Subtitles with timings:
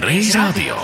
[0.00, 0.78] Reiz radio.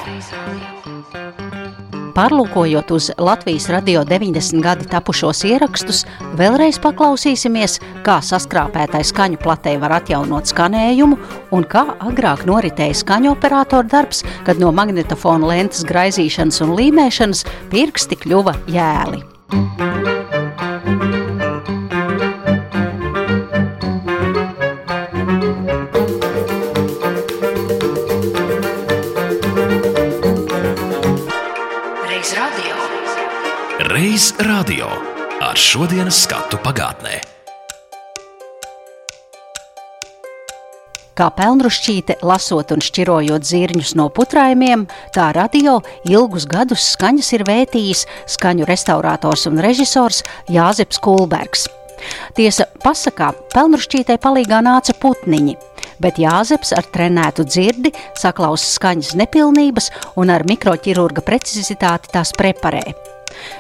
[2.17, 6.03] Pārlūkojot uz Latvijas radio 90 gadi tapušos ierakstus,
[6.37, 11.17] vēlreiz paklausīsimies, kā saskrāpētai skaņu platē var atjaunot skanējumu
[11.57, 18.21] un kā agrāk noritēja skaņu operātora darbs, kad no magnetofona lentes graizīšanas un līmēšanas pirksti
[18.27, 19.25] kļuva jēli.
[19.57, 20.16] Reiz
[35.57, 37.15] ar šodienas skatu pagātnē.
[41.17, 44.85] Kā pelnrušķīte, lasot un šķirojot zirņus no putrājumiem,
[45.17, 48.05] tā radio ilgus gadus skaņas ir vētījis
[48.37, 50.21] skaņu restaurators un režisors
[50.53, 51.65] Jāzeps Kulbergs.
[52.37, 55.57] Tiesa, pasakā, pelnrušķītei palīgā nāca putniņi,
[56.05, 59.89] bet Jāzeps ar trenētu dzirdi saklausa skaņas nepilnības
[60.21, 63.06] un ar mikroķirurga precizitāti tās preparē.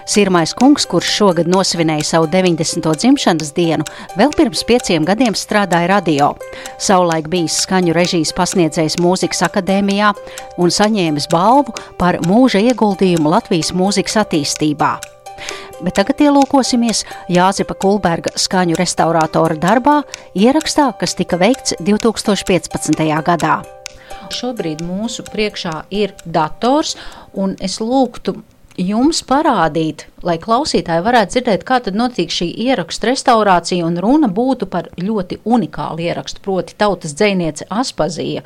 [0.06, 2.86] Sirmais kungs, kurš šogad nosvinēja savu 90.
[3.02, 3.86] dzimšanas dienu,
[4.18, 6.30] vēl pirms pieciem gadiem strādāja radio.
[6.78, 10.12] Savulaik bijis skaņu režijas pasniedzējs mūzikas akadēmijā
[10.62, 14.96] un saņēmis balvu par mūža ieguldījumu Latvijas mūzikas attīstībā.
[15.84, 20.00] Bet tagad ielūkosimies Jāzepa Kulberga skaņu restaurātora darbā,
[20.32, 23.04] ierakstā, kas tika veikts 2015.
[23.26, 23.58] gadā.
[24.32, 26.96] Šobrīd mūsu priekšā ir dators,
[27.36, 28.38] un es lūgtu
[28.76, 34.68] jums parādīt, lai klausītāji varētu dzirdēt, kā tad notiek šī ierakstu restaurācija, un runa būtu
[34.70, 38.44] par ļoti unikālu ierakstu, proti tautas dzēniece Aspazija.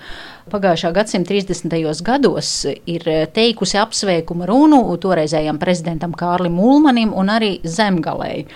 [0.50, 2.02] Pagājušā gadsimta 30.
[2.06, 2.52] gados
[2.90, 8.46] ir teikusi apsveikuma runu toreizējam prezidentam Kārlim Ulmanim un arī Zemgalēji.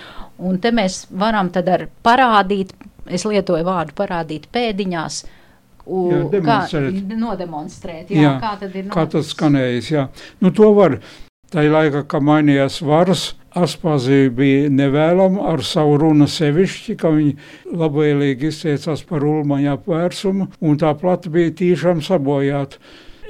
[0.45, 2.73] Un te mēs varam tad ar parādīt,
[3.07, 5.23] es lietoju vārdu parādīt pēdiņās,
[5.85, 7.11] Jā, kā demonstrēt.
[7.13, 9.91] nodemonstrēt, jā, jā, kā ir kā tas skanējis.
[9.93, 10.07] Jā.
[10.41, 10.97] Nu, to var.
[11.53, 17.35] Tajā laikā, kad mainījās varas, Aspazija bija nevēlama ar savu runu sevišķi, ka viņi
[17.79, 22.81] labvēlīgi izteicās par ulmaņa apvērsumu, un tā plata bija tīšām sabojāta.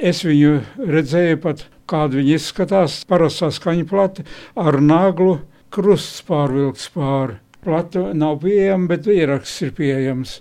[0.01, 4.25] Es viņu redzēju pat, kāda viņa izskatās, parastā skaņa plata
[4.57, 5.37] ar naglu
[5.69, 7.37] krusts pārvilkts pāri.
[7.65, 10.39] Plata nav pieejama, bet ieraksts ir pieejams.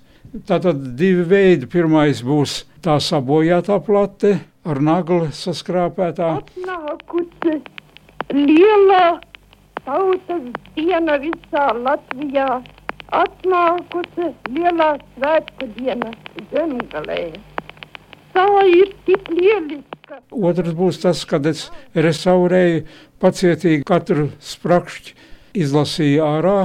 [0.49, 1.69] Tātad divi veidi.
[1.71, 6.31] Pirmais būs tā sabojātā plate ar naglu saskrāpētā.
[6.41, 7.59] Atnākusi
[8.33, 9.21] liela
[9.85, 12.49] tautas diena visā Latvijā,
[13.13, 16.13] atnākusi lielā svētku diena
[16.53, 17.35] zemgalē.
[18.35, 20.19] Tā ir tik lieliska.
[20.35, 22.83] Otrs būs tas, kad es restaurēju
[23.23, 25.15] pacietīgi katru sprakšķi,
[25.55, 26.59] izlasīju ārā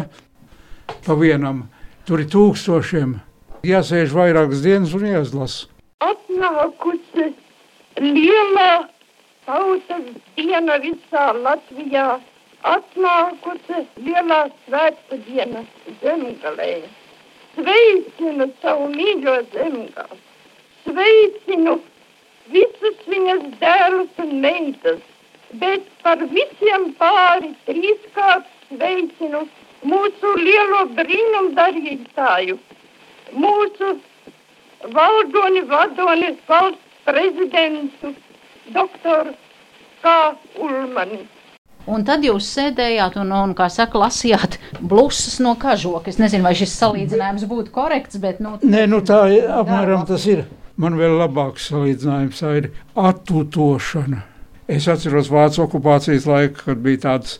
[1.05, 1.67] pa vienam.
[2.07, 3.19] Tur ir tūkstošiem.
[3.67, 5.67] Jāsēž vairākas dienas un jāizlasa.
[6.01, 7.27] Atnākusi
[7.99, 8.89] liela
[9.45, 12.07] tautas diena visā Latvijā,
[12.71, 15.63] atnākusi lielā svētku diena
[16.01, 16.71] zemgalē.
[17.55, 20.19] Sveicinu savu mīļo zemgali,
[20.85, 21.77] sveicinu
[22.53, 24.99] visus viņas dēlus un meitas,
[25.63, 29.43] bet par visiem pāri trīskārt sveicinu
[29.91, 32.59] mūsu lielo brīnumu darītāju,
[33.33, 33.95] mūsu
[34.95, 38.13] valdoni, vadoni, valsts prezidentu,
[38.73, 39.35] doktoru
[40.01, 40.15] K.
[40.61, 41.25] Ulmani.
[41.89, 46.11] Un tad jūs sēdējāt un, un kā saka, lasījāt blusas no kažoka.
[46.11, 50.27] Es nezinu, vai šis salīdzinājums būtu korekts, bet nu, Nē, nu tā ir, apmēram tas
[50.29, 50.45] ir.
[50.79, 54.21] Man vēl labāks salīdzinājums tā ir attutošana.
[54.69, 57.39] Es atceros Vācu okupācijas laiku, kad bija tādas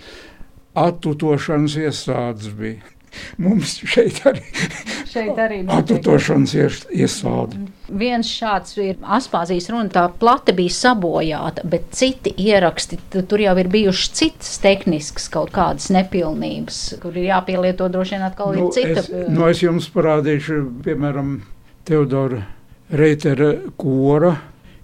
[0.73, 2.49] attutošanas iestādes.
[2.57, 2.81] Bija.
[3.37, 4.41] Mums šeit arī
[5.09, 7.57] šeit arī attutošanas ies- iestāde.
[7.89, 13.55] Viens šāds ir Aspāzijas runa, tā plate bija sabojāta, bet citi ieraksti, tu- tur jau
[13.57, 18.71] ir bijušas citas tehniskas kaut kādas nepilnības, kur ir jāpielieto droši vien atkal Nu, ir
[18.77, 18.99] cita.
[18.99, 21.39] es, nu, es jums parādīšu, piemēram,
[21.85, 22.43] Teodora
[22.91, 24.35] Reitera kora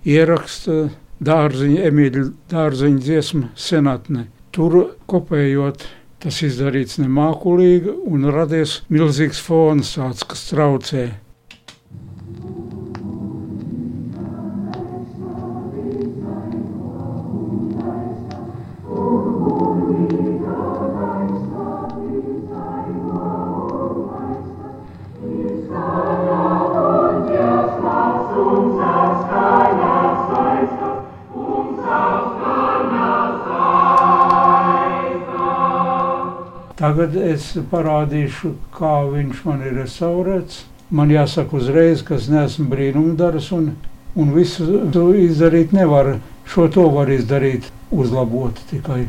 [0.05, 0.89] ieraksta
[1.25, 4.27] dārziņa, Emīļa dārziņa dziesma senatne.
[4.55, 5.85] Tur kopējot,
[6.25, 11.03] tas izdarīts nemākulīgi un radies milzīgs fons tāds, kas traucē.
[36.75, 40.65] Tagad es parādīšu, kā viņš man ir restaurēts.
[40.91, 43.75] Man jāsaka uzreiz, ka es neesmu brīnumdars un
[44.15, 46.15] un visu to izdarīt nevar.
[46.45, 49.05] Šo to var izdarīt, uzlabot tikai.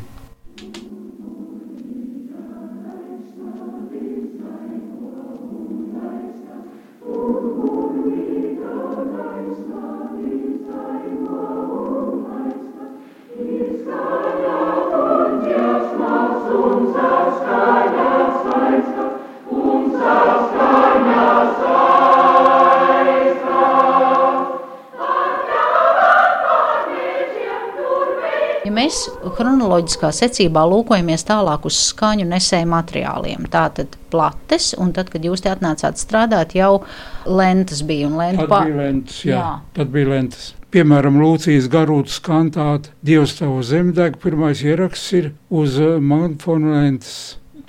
[28.77, 29.07] Mēs
[29.37, 33.49] chronoloģiskā secībā lūkojamies tālāk uz skaņu nesēju materiāliem.
[33.53, 36.85] Tātad plates, un tad, kad jūs te atnācāt strādāt, jau
[37.27, 38.13] lentes bija.
[38.37, 38.63] Tad pa...
[38.69, 39.51] bija lentes, jā, jā.
[39.77, 40.53] Tad bija lentes.
[40.75, 47.15] Piemēram, Lūcijas garūtas kantāta Dievs tavu zemdeg, pirmais ieraksts ir uz uh, magnetofonu lentes.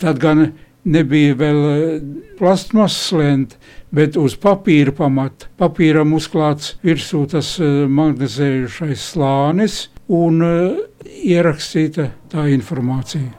[0.01, 0.49] Tad gan
[0.83, 2.07] nebija vēl uh,
[2.39, 3.61] plastmasas lente,
[3.95, 5.47] bet uz papīra pamata.
[5.61, 13.29] Papīram uzklāts virsū tas uh, magnetizējušais slānis, un uh, ierakstīta tā informācija.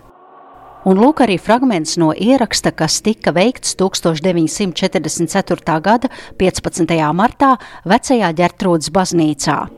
[0.88, 5.80] Un lūk arī fragments no ieraksta, kas tika veikts 1944.
[5.84, 7.12] gada 15.
[7.12, 9.77] martā vecajā ģertrūdas baznīcā.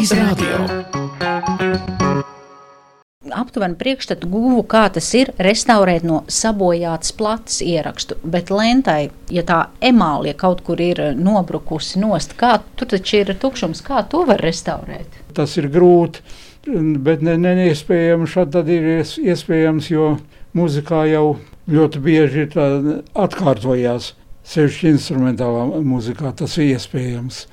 [0.00, 0.58] Reiz radio.
[3.36, 9.58] Aptuveni priekšstatu guvu, kā tas ir restaurēt no sabojātas plates ierakstu, bet lentai, ja tā
[9.84, 15.20] emālija kaut kur ir nobrukusi nost, kā tur taču ir tukšums, kā to var restaurēt?
[15.36, 16.24] Tas ir grūti,
[17.04, 20.14] bet ne, ne, neiespējams, šad tad ir iespējams, jo
[20.56, 21.26] muzikā jau
[21.68, 22.70] ļoti bieži tā
[23.12, 24.14] atkārtojās.
[24.50, 27.44] Sevišķi instrumentālā muzikā tas ir iespējams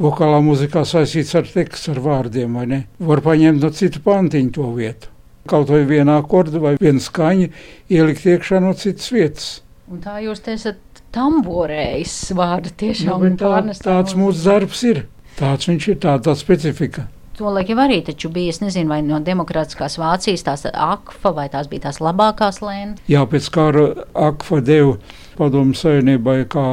[0.00, 2.80] vokālā mūzikā saistīts ar tekstu, ar vārdiem, vai ne?
[2.98, 5.12] Var paņemt no citu pantiņu to vietu.
[5.50, 7.48] Kaut vai vienā akordu vai viena skaņa
[7.92, 9.48] ielikt iekšā no citas vietas.
[9.90, 15.06] Un tā jūs esat tamborējis vārdu tiešām nu, tā, tāds mūsu darbs ir.
[15.38, 17.08] Tāds viņš ir, tā, tā specifika.
[17.40, 21.70] Tolēk jau arī taču bija, es nezinu, vai no demokrātiskās Vācijas tās akfa vai tās
[21.72, 23.00] bija tās labākās lēnas.
[23.08, 23.86] Jā, pēc kara
[24.28, 24.98] akfa deva
[25.38, 26.66] padomu savienībai kā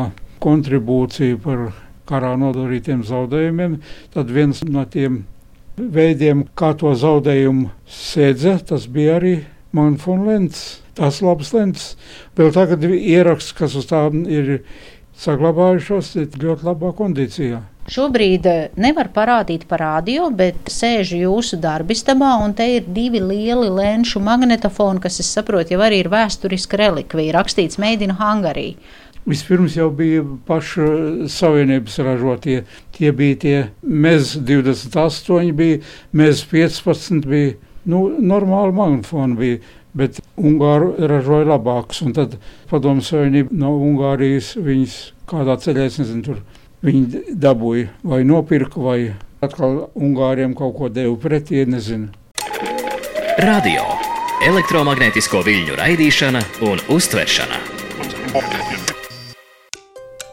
[0.44, 1.70] kontribūciju par
[2.08, 3.80] karā nodarītiem zaudējumiem,
[4.14, 5.26] tad viens no tiem
[5.78, 9.38] veidiem, kā to zaudējumu sēdza, tas bija arī
[9.76, 10.68] Manfona lents.
[10.98, 11.92] Tās labas lents.
[12.38, 14.64] Vēl tagad ieraksts, kas uz tām ir
[15.22, 17.62] saglabājušos, ir ļoti labā kondīcijā.
[17.88, 23.70] Šobrīd eh, nevar parādīt par radio, bet sēžu jūsu darbistabā, un te ir divi lieli
[23.72, 28.74] lēnšu magnetofoni, kas, es saprotu, jau arī ir vēsturiska relikvija, rakstīts Made in Hungary.
[29.28, 30.86] Vispirms jau bija paša
[31.32, 32.62] savienības ražotie.
[32.96, 35.82] Tie bija tie MEZ 28, bija
[36.16, 37.58] MEZ 15, bija
[37.92, 39.36] nu, normāli magnetofoni.
[39.42, 39.60] Bija,
[39.98, 42.04] bet Ungāri ražoja labākus.
[42.06, 42.38] Un tad
[42.70, 44.98] Padomu Savienība no Ungārijas viņas
[45.30, 46.44] kādā ceļā, es nezinu, tur
[46.86, 49.00] viņi dabūja vai nopirka, vai
[49.44, 52.12] atkal Ungāriem kaut ko deva pretī, nezinu.
[53.38, 53.84] Radio,
[54.46, 57.62] elektromagnētisko viļņu raidīšana un uztveršana.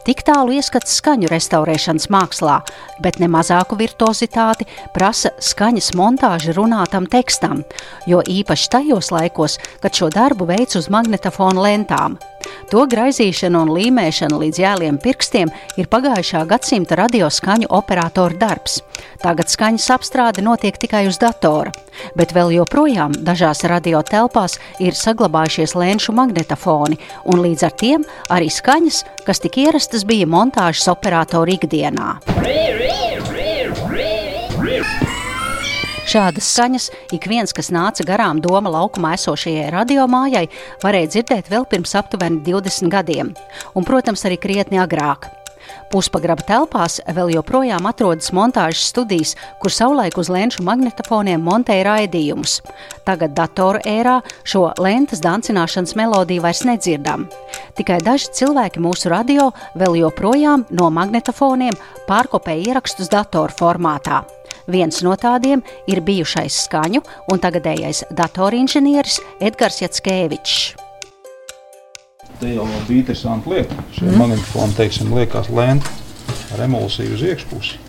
[0.05, 2.59] Tik tālu ieskats skaņu restaurēšanas mākslā,
[3.01, 7.63] bet ne mazāku virtuozitāti prasa skaņas montāža runātam tekstam,
[8.05, 12.19] jo īpaši tajos laikos, kad šo darbu veids uz magnetofona lentām.
[12.71, 18.79] To graizīšana un līmēšana līdz jēliem pirkstiem ir pagājušā gadsimta radioskaņu operatoru darbs.
[19.21, 21.73] Tagad skaņas apstrāde notiek tikai uz datora,
[22.17, 26.99] bet vēl joprojām dažās radiotelpās ir saglabājušies lēnšu magnetofoni,
[27.31, 32.15] un līdz ar tiem arī skaņas, kas tik ierastas bija montāžas operatoru ikdienā.
[36.05, 40.43] Šādas skaņas ik viens, kas nāca garām doma laukumā esošajai radiomājai,
[40.83, 43.33] varēja dzirdēt vēl pirms aptuveni 20 gadiem,
[43.73, 45.25] un, protams, arī krietni agrāk.
[45.89, 52.59] Puspagraba telpās vēl joprojām atrodas montāžas studijas, kur savulaik uz lēnšu magnetofoniem montēja raidījumus.
[53.07, 57.25] Tagad datoru ērā šo lentes dancināšanas melodiju vairs nedzirdam.
[57.77, 64.21] Tikai daži cilvēki mūsu radio vēl joprojām no magnetofoniem pārkopē ierakstus datoru formātā.
[64.67, 70.73] Viens no tādiem ir bijušais skaņu un tagadējais datorinženieris Edgars Jackēvičs.
[72.39, 73.77] Te jau bija interesanti lieta.
[73.95, 74.17] Šie mm.
[74.19, 75.85] magnetofoni, teiksim, liekas lēni
[76.55, 77.79] ar emulsiju uz iekšpusi.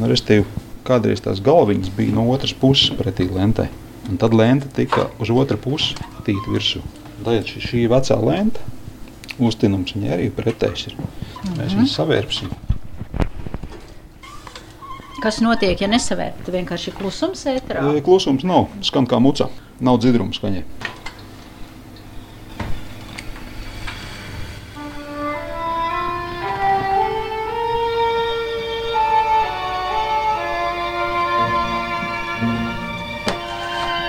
[0.00, 0.48] Nu, restīvi,
[0.88, 3.68] kādreiz tās galviņas bija no otras puses pretī lentei.
[4.08, 5.94] Un tad lente tika uz otru pusi
[6.26, 6.82] tīt virsū.
[7.22, 8.64] Tad šī, šī vecā lente,
[9.38, 10.96] uztinums viņai arī pretējs ir.
[10.96, 11.76] Mēs mm -hmm.
[11.76, 12.50] viņu savērpsim.
[15.22, 16.40] Kas notiek, ja nesavērp?
[16.42, 17.84] Tad vienkārši klusums ēterā?
[18.02, 19.46] Klusums nav, skan kā muca,
[19.78, 20.64] nav dzirdums skaņai.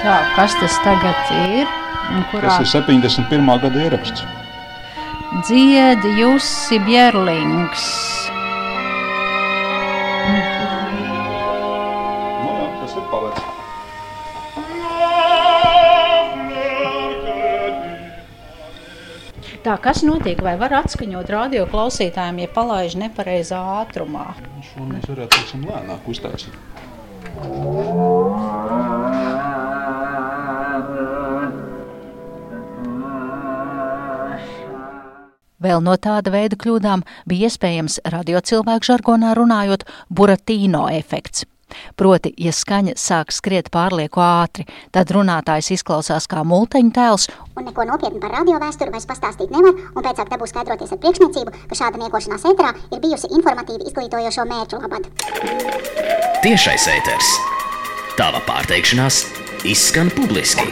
[0.02, 1.70] Tā, kas tas tagad ir?
[2.34, 2.58] Kurā?
[2.58, 3.54] Tas ir 71.
[3.62, 4.26] gada ieraksts.
[5.46, 7.86] Dziedi Jussi Bjerlings.
[19.64, 20.42] Tā, kas notiek?
[20.44, 24.34] Vai var atskaņot radio klausītājiem, ja palaiž nepareizā ātrumā?
[24.68, 26.58] Šo mēs varētu teiksim, lēnāk uztaisīt.
[35.64, 41.48] Vēl no tāda veida kļūdām bija iespējams radiocilvēku žargonā runājot buratīno efekts.
[42.00, 47.30] Proti, ja skaņa sāk skriet pārlieku ātri, tad runātājs izklausās kā multeņu tēls.
[47.58, 51.02] Un neko nopietnu par radio vēsturi vairs pastāstīt nevar, un pēc tam dabūs skaidroties ar
[51.04, 55.10] priekšniecību, ka šāda niekošanās ēterā ir bijusi informatīvi izglītojošo mērķu labad.
[56.44, 57.34] Tiešais ēters.
[58.18, 59.24] Tava pārteikšanās
[59.66, 60.68] izskan publiski.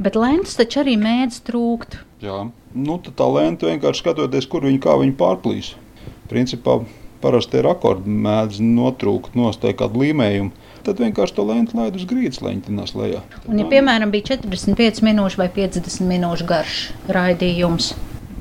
[0.00, 1.96] Bet lēns taču arī mēdz trūkt.
[2.22, 2.42] Jā,
[2.76, 5.72] nu, tā lēna vienkārši skatoties, kur viņi kā viņi pārplīs.
[6.30, 6.78] Principā
[7.22, 10.52] parasti ir akordi mēdz notrūkt, nostāja kādu līmējumu.
[10.86, 13.20] Tad vienkārši to lēnu laid uz grīdas leņķinās lejā.
[13.44, 16.78] Un, ja, piemēram, bija 45 minūšu vai 50 minūšu garš
[17.12, 17.92] raidījums,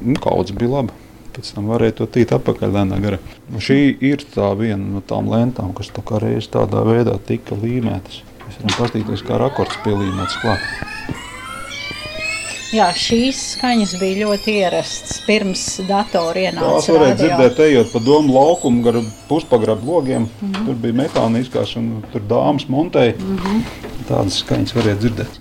[0.01, 0.95] Nu, Kaudzes bija laba.
[1.36, 3.19] Pēc tam varēja to tīt atpakaļ lēnā garā.
[3.51, 7.57] Nu, šī ir tā viena no tām lentām, kas tā kā reiz tādā veidā tika
[7.59, 8.21] līmētas.
[8.45, 10.63] Mēs varam paskatīties, kā rakords pielīmēts klāt.
[12.73, 17.21] Jā, šīs skaņas bija ļoti ierastas pirms datora Tās ienāca varēja radio.
[17.23, 18.99] dzirdēt, ejot pa domu laukumu, gar
[19.29, 20.27] puspagrabu logiem.
[20.27, 20.65] Mm -hmm.
[20.65, 23.15] Tur bija metāla izkāšana, un tur dāmas montēja.
[23.19, 23.61] Mm -hmm.
[24.09, 25.39] Tādas skaņas varēja dzirdēt.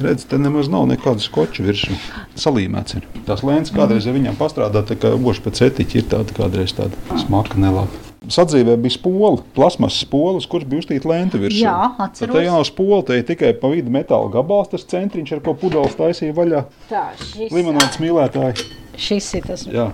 [0.00, 1.96] Redz, te nemaz nav nekāda skoča virsū.
[2.36, 3.06] Salīmēts ir.
[3.26, 7.18] Tās lēnas kādreiz, ja viņām pastrādā, tā kā oši pēc etiķa ir tāda kādreiz tāda
[7.26, 8.07] smaka nelaba.
[8.28, 11.62] Sadzīvē bija spola, plasmas spola, kuras bija uztīta lenta virsū.
[11.64, 12.34] Jā, atceros.
[12.34, 15.54] te jau nav spola, te ir tikai pa vidu metāla gabals, tas centriņš, ar ko
[15.56, 16.60] pudeles taisīja vaļā.
[16.90, 18.66] Tā, šis, Limonāts mīlētāji.
[19.00, 19.86] šis ir tas, Jā,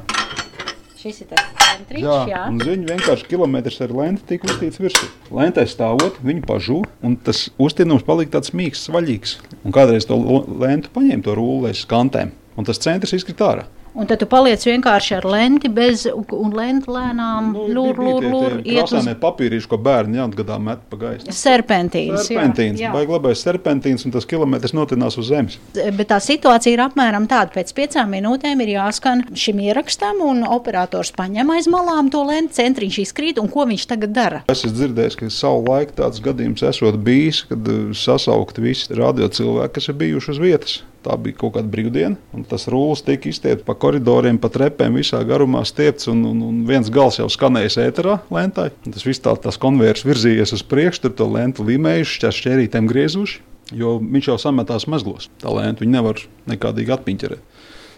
[0.98, 2.16] šis ir tas centriņš, jā.
[2.32, 2.42] jā.
[2.50, 5.08] un viņi vienkārši kilometrus ar lenti tika uztīts virsū.
[5.34, 9.36] Lentē stāvot, viņi pažū, un tas uztīnums palika tāds mīksts, vaļīgs.
[9.62, 10.18] Un kādreiz to
[10.64, 13.66] lentu paņēma to rulli aiz kantēm, un tas centrs izkrita ārā.
[13.94, 18.56] Un tad tu paliec vienkārši ar lenti bez, un lenti lēnām Nu, lūr, lūr, lūr,
[18.58, 21.30] uz krāsainie papīrīši, ko bērni jaunatgadā met pa gaisu.
[21.30, 22.24] serpentīnas.
[22.24, 22.90] jā, Serpentīns, jā.
[22.94, 25.58] vai glabājas serpentīns, un tas kilometrs notinās uz zemes.
[25.74, 27.54] Bet tā situācija ir apmēram tāda.
[27.54, 32.98] Pēc piecām minūtēm ir jāskan šim ierakstam, un operators paņem aiz malām to lenti, centriņš
[33.04, 34.42] izkrīt, un ko viņš tagad dara?
[34.50, 39.30] Es esmu dzirdējis, ka savu laiku tāds gadījums esot bijis, kad uh, sasaukt visi radio
[39.30, 40.76] cilvēki, kas ir bijuši uz vietas.
[41.04, 45.20] Tā bija kaut kāda brīvdiena, un tas rullis tika izstiepts pa koridoriem, pa trepēm, visā
[45.28, 48.70] garumā stiepts, un, un, un viens gals jau skanējis ēterā lentai.
[48.86, 52.88] Un Tas viss tā, tās konvejers virzījies uz priekšu, tur to lentu limējuši, šķērs šķērītēm
[52.88, 53.42] griezuši,
[53.76, 55.28] jo viņš jau sametās mezglos.
[55.42, 57.52] Tā lenta viņi nevar nekādīgi atpiņķerēt.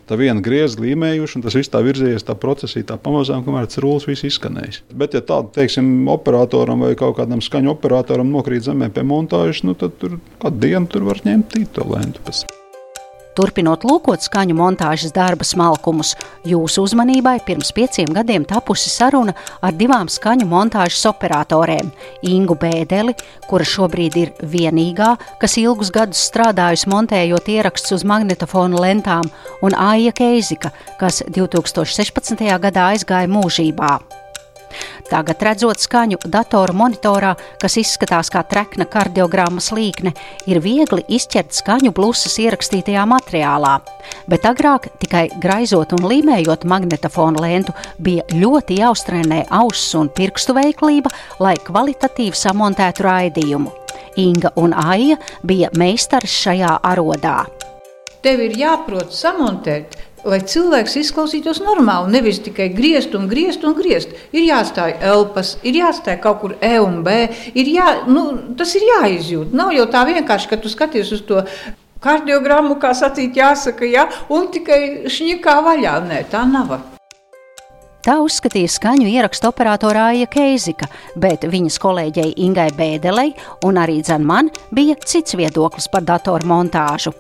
[0.06, 3.80] Tā viena griezta līmējuši, un tas viss tā virzījies tā procesī, tā pamazām, kamēr tas
[3.82, 4.84] rullis viss izskanējis.
[4.94, 9.74] Bet, ja tādu, teiksim, operatoram vai kaut kādam skaņu operatoram nokrīt zemē pie montāžas, nu,
[9.78, 12.22] tad tur kādu dienu tur var ņemt tīto lentu.
[13.36, 16.14] Turpinot lūkot skaņu montāžas darba smalkumus,
[16.48, 21.92] jūsu uzmanībai pirms pieciem gadiem tapusi saruna ar divām skaņu montāžas operatorēm-
[22.34, 23.12] Ingu Bēdeli,
[23.46, 29.28] kura šobrīd ir vienīgā, kas ilgus gadus strādājusi montējot ierakstus uz magnetofonu lentām,
[29.62, 32.58] un Aija Keizika, kas 2016.
[32.58, 34.25] gadā aizgāja mūžībā.
[35.10, 40.12] Tagad, redzot skaņu datoru monitorā, kas izskatās kā trekna kardiogrammas līkne,
[40.50, 43.76] ir viegli izķert skaņu blusas ierakstītajā materiālā.
[44.30, 51.12] Bet agrāk tikai graizot un līmējot magnetofonu lentu bija ļoti jāuztrenē auss un pirkstu veiklība,
[51.38, 53.72] lai kvalitatīvi samontētu raidījumu.
[54.16, 57.44] Inga un Aija bija meistars šajā arodā.
[58.24, 59.94] Tev ir jāprot samontēt
[60.26, 64.12] lai cilvēks izklausītos normāli, nevis tikai griezt un griezt un griezt.
[64.34, 67.16] Ir jāstāj elpas, ir jāstāj kaut kur E un B,
[67.54, 68.28] ir jā, nu,
[68.58, 69.54] tas ir jāizjūt.
[69.56, 71.44] Nav jau tā vienkārši, ka tu skaties uz to
[72.04, 75.96] kardiogrammu, kā sacīt, jāsaka, ja, un tikai šņikā vaļā.
[76.10, 76.76] Nē, tā nav.
[78.06, 80.86] Tā uzskatīja skaņu ierakstu operatorā Aija Keizika,
[81.18, 83.32] bet viņas kolēģei Ingai Bēdelei
[83.66, 87.16] un arī dzen man bija cits viedoklis par datoru montāžu.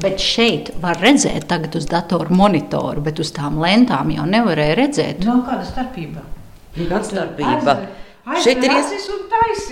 [0.00, 5.24] Bet šeit var redzēt, tagad uz datoru monitoru, bet uz tām lentām jau nevarēja redzēt.
[5.28, 6.24] Nav kāda starpība.
[6.76, 7.76] Kāda starpība?
[8.40, 9.08] Šeit ir, ies...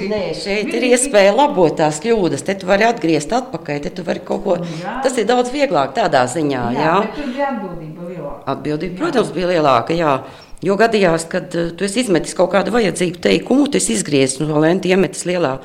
[0.08, 2.42] Nē, šeit ir iespēja labot tās kļūdas.
[2.47, 4.56] Te tu vari atgriezt atpakaļ, te tu vari kaut ko.
[4.80, 4.99] Jā.
[5.04, 6.62] Tas ir daudz vieglāk tādā ziņā.
[6.75, 6.97] Jā, jā.
[7.14, 8.40] tur bija atbildība lielāka.
[8.54, 9.97] Atbildība, protams, bija lielāka.
[9.99, 10.14] Jā.
[10.65, 15.27] Jo gadījās, kad uh, tu izmetis kaut kādu vajadzīgu teikumu, tu izgriezis no lentes, iemetis
[15.29, 15.59] lielā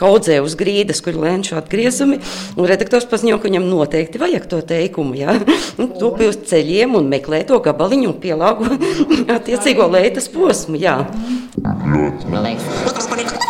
[0.00, 2.20] kaudzē uz grīdas, kur ir lēnšu atgriezumi.
[2.56, 5.18] Redaktors paziņo, ka viņam noteikti vajag to teikumu.
[5.20, 5.36] Ja?
[5.76, 8.70] Tu pie uz ceļiem un meklē to gabaliņu un pielāgo
[9.36, 10.80] attiecīgo lētas posmu.
[10.80, 10.98] Jā.
[11.60, 13.49] Apmēram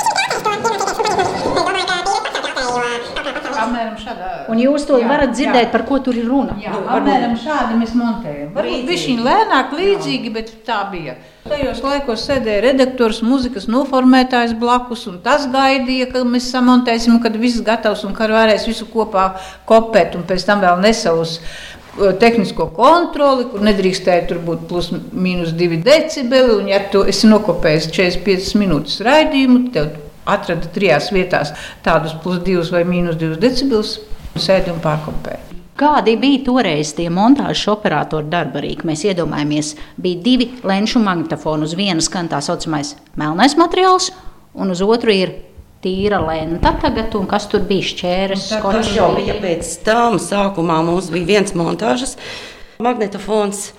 [4.51, 5.73] Un jūs to Jā, varat dzirdēt, jā.
[5.73, 6.57] par ko tur ir runa.
[6.61, 8.53] Jā, apmēram šādi mēs montējam.
[8.57, 11.17] Varbūt viņš ir lēnāk, līdzīgi, bet tā bija.
[11.47, 17.63] Tajos laikos sēdēja redaktors, mūzikas noformētājs blakus, un tas gaidīja, ka mēs samontēsim, kad viss
[17.65, 19.33] gatavs un ka varēs visu kopā
[19.71, 25.55] kopēt, un pēc tam vēl nesavus uh, tehnisko kontroli, kur nedrīkstēja tur būt plus mīnus
[25.59, 29.91] 2 decibeli, un ja tu esi nokopējis 45 minūtes raidījumu, tev
[30.31, 33.99] atrada trijās vietās tādus plus 2 vai mīnus 2 decibelus,
[34.37, 35.47] sēdi un pārkopēji.
[35.81, 38.85] Kādi bija toreiz tie montāžas operatora darba rīki?
[38.85, 41.65] Mēs iedomājamies, bija divi lenšu magnetofoni.
[41.65, 44.11] Uz vienas skan tā saucamais melnais materiāls,
[44.53, 45.33] un uz otru ir
[45.81, 46.75] tīra lenta.
[46.83, 48.93] Tagad, un kas tur bija šķērs, Tas skočs?
[48.99, 50.19] jau bija pēc tam.
[50.21, 52.19] Sākumā mums bija viens montāžas
[52.85, 53.71] magnetofons.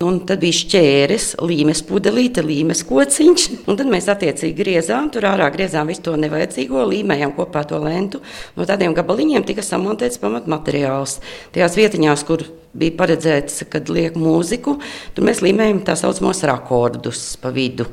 [0.00, 3.42] Un tad bija šķērs, līmes pudelīte, līmes kociņš.
[3.68, 8.22] Un tad mēs attiecīgi griezām, tur ārā griezām visu to nevajadzīgo, līmējām kopā to lentu.
[8.56, 11.18] No tādiem gabaliņiem tika samontēts pamatmateriāls.
[11.52, 14.78] Tajās vietiņās, kur bija paredzēts, kad liek mūziku,
[15.12, 17.84] tur mēs līmējam tā saucamos rakordus pa vidu.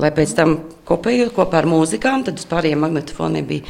[0.00, 0.56] Lai pēc tam
[0.88, 3.68] kopējot kopā ar mūzikām, tad uz pārējiem magnetofoniem bija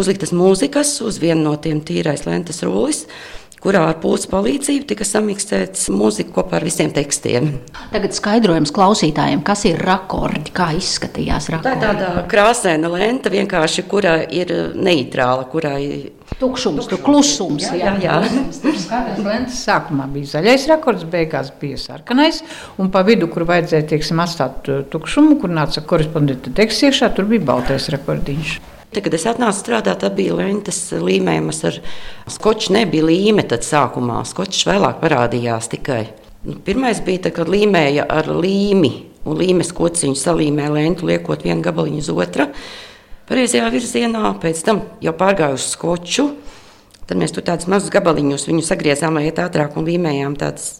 [0.00, 3.04] uzliktas mūzikas uz vienu no tiem tīrais lentes rullis
[3.64, 7.48] kurā ar pūles palīdzību tika samiksēts mūzika kopā ar visiem tekstiem.
[7.92, 11.82] Tagad skaidrojums klausītājiem, kas ir rakordi, kā izskatījās Tā ir rakordi.
[11.86, 17.64] tāda krāsaina lenta, vienkārši, kurā ir neitrāla, kurā ir Tukšums, tur klusums.
[17.72, 18.18] jā, jā.
[18.22, 22.42] Katras lentes sākumā bija zaļais rakords, beigās bija sarkanais.
[22.78, 27.26] Un pa vidu, kur vajadzēja teiksim, atstāt uh, tukšumu, kur nāca korespondenta teksts iekšā, tur
[27.32, 28.58] bija baltais rekordiņš.
[28.88, 31.76] Tad, kad es atnācu strādāt, tad bija lentes līmējumas ar
[32.32, 32.72] skoču.
[32.72, 36.06] Nebija līme tad sākumā, skočs vēlāk parādījās tikai.
[36.48, 38.92] Nu, pirmais bija, tad, kad līmēja ar līmi
[39.28, 42.48] un līmes kociņu salīmēja lentu, liekot vienu gabaliņu uz otru.
[43.28, 46.30] Pareizajā virzienā, pēc tam jau pārgāju uz skoču.
[47.08, 50.78] Tad mēs tur tādus mazus gabaliņus sagriezām, lai iet ātrāk un līmējām tādas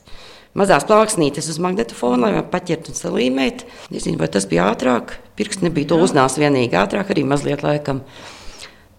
[0.57, 3.69] mazās plāksnītes uz magnetofona, lai paķertu un salīmētu.
[3.95, 5.17] Nezinu, vai tas bija ātrāk.
[5.39, 8.03] Pirksts nebija to uznās vienīgi ātrāk, arī mazliet laikam.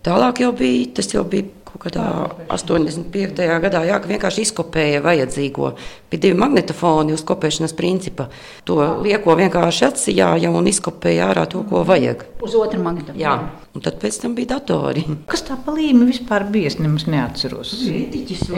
[0.05, 2.05] Tālāk jau bija, tas jau bija kaut kādā
[2.49, 3.45] 85.
[3.63, 5.71] gadā, jā, ka vienkārši izkopēja vajadzīgo.
[6.09, 8.27] Bija divi magnetofoni uz kopēšanas principa.
[8.67, 12.25] To lieko vienkārši atsijāja un izkopēja ārā to, ko vajag.
[12.43, 13.21] Uz otru magnetofonu.
[13.21, 13.35] Jā,
[13.75, 15.03] un tad pēc tam bija datori.
[15.29, 16.71] Kas tā pa līmi vispār bija?
[16.71, 17.75] Es nemaz neatceros.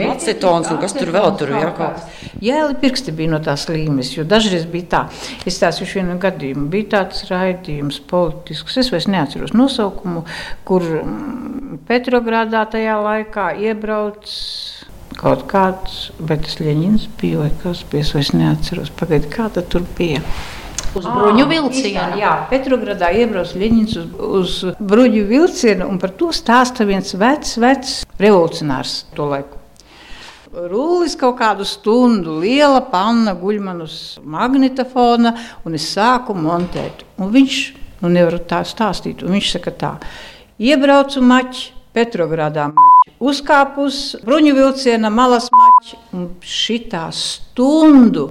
[0.08, 2.22] Acetons un kas tur vēl tur jā, kaut kas.
[2.42, 5.02] Jēli pirksti bija no tās līmes, jo dažreiz bija tā.
[5.48, 10.24] Es tās uz vienu gadījumu bija tāds raidījums politisks, es vairs neatceros nosaukumu,
[10.68, 14.30] kur mm, Petrogrādā tajā laikā iebrauc
[15.18, 18.92] kaut kāds, bet tas Ļeņins bija vai kas bija, es neatceros.
[18.98, 20.22] Pagaid, kā tur bija?
[20.92, 22.18] Uz bruņu Ā, vilcienu.
[22.20, 27.98] Jā, Petrogradā iebrauc Ļeņins uz, uz bruņu vilcienu, un par to stāsta viens vecs, vecs
[28.20, 29.60] revolucionārs to laiku.
[30.52, 35.32] Rūlis kaut kādu stundu, liela panna guļ man uz magnetofona,
[35.64, 37.06] un es sāku montēt.
[37.16, 37.60] Un viņš,
[38.04, 39.92] nu nevaru tā stāstīt, un viņš saka tā,
[40.60, 48.30] iebraucu maķi, Petrogradā maķi, uzkāpu uz bruņu vilciena malas maķi, un šitā stundu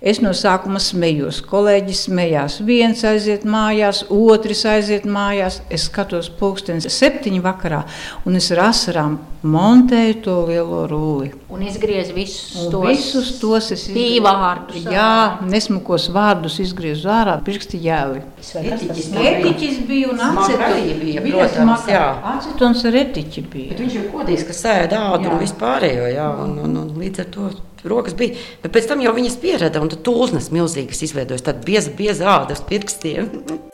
[0.00, 2.54] Es no sākuma smējos, kolēģis smējās.
[2.64, 5.58] Viens aiziet mājās, otrs aiziet mājās.
[5.68, 7.82] Es skatos, pulkstenis septiņi vakarā,
[8.24, 11.28] un es ar asarām montēju to lielo rūli.
[11.52, 14.88] Un izgriezu visus Un tos, visus tos es bija vārdus.
[14.88, 15.12] Jā,
[15.44, 18.24] nesmukos vārdus izgriezu ārā, pirksti ģēli.
[18.40, 22.06] Etiķis bija un arī bija, protams, jā.
[22.38, 23.74] Acetons ar etiķi bija.
[23.74, 26.08] Bet viņš ir godīgs, ka sēž ādu un vispārējo.
[26.08, 27.52] Jā, un, un, un līdz ar to
[27.88, 28.38] rokas bija.
[28.62, 31.46] Bet pēc tam jau viņas pierada un tad tūlznes milzīgas izveidojas.
[31.46, 33.30] Tad bieza, bieza āda uz pirkstiem.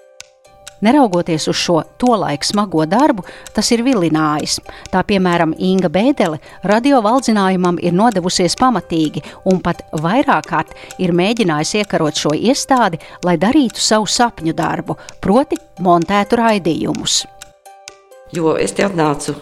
[0.81, 3.25] Neraugoties uz šo tolaik smago darbu,
[3.57, 4.59] tas ir vilinājis.
[4.93, 11.81] Tā piemēram, Inga Bēdele radio valdzinājumam ir nodevusies pamatīgi un pat vairāk kārt ir mēģinājusi
[11.81, 17.23] iekarot šo iestādi, lai darītu savu sapņu darbu, proti, montētu raidījumus.
[18.37, 19.33] Jo es te atnācu,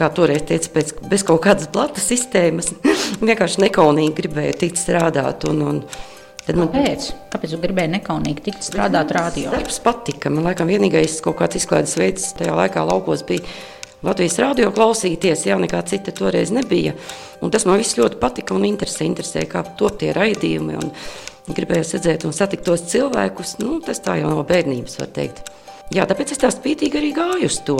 [0.00, 2.72] kā toreiz teicu, pēc, bez kaut kādas blata sistēmas.
[3.20, 5.44] Vienkārši nekaunīgi gribēju tikt strādāt.
[5.50, 5.80] Un, un
[6.46, 7.10] tad man Kāpēc?
[7.34, 9.52] Kāpēc jūs gribējāt nekaunīgi tikt strādāt radio?
[9.52, 10.32] darbs patika.
[10.32, 13.44] Man laikam vienīgais kaut kāds izklaides veids tajā laikā laukos bija.
[14.00, 16.94] Latvijas rādio klausīties, jā, nekā cita toreiz nebija.
[17.44, 20.78] Un tas man viss ļoti patika un interesē, interesē kā top tie raidījumi.
[20.80, 20.94] Un
[21.56, 23.58] gribēju redzēt un satikt tos cilvēkus.
[23.60, 25.50] Nu, tas tā jau no bērnības var teikt.
[25.92, 27.76] Jā, tāpēc es tā spītīgi arī gāju uz to.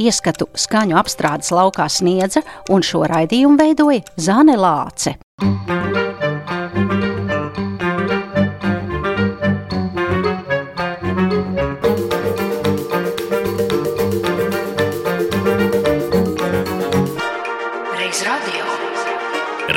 [0.00, 2.40] Ieskatu skaņu apstrādes laukā sniedza,
[2.72, 5.18] un šo raidījumu veidoja Zane Lāce.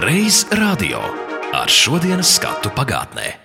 [0.03, 0.99] Reiz radio
[1.55, 3.42] ar šodienas skatu pagātnē.